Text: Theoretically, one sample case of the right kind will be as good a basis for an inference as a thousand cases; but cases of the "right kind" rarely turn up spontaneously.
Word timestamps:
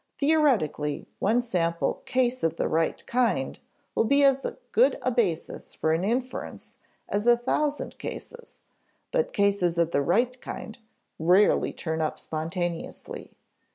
Theoretically, 0.17 1.05
one 1.19 1.43
sample 1.43 2.01
case 2.05 2.41
of 2.41 2.55
the 2.55 2.67
right 2.67 3.05
kind 3.05 3.59
will 3.93 4.03
be 4.05 4.23
as 4.23 4.43
good 4.71 4.97
a 5.03 5.11
basis 5.11 5.75
for 5.75 5.93
an 5.93 6.03
inference 6.03 6.79
as 7.07 7.27
a 7.27 7.37
thousand 7.37 7.99
cases; 7.99 8.61
but 9.11 9.31
cases 9.31 9.77
of 9.77 9.91
the 9.91 10.01
"right 10.01 10.41
kind" 10.41 10.79
rarely 11.19 11.71
turn 11.71 12.01
up 12.01 12.17
spontaneously. 12.17 13.33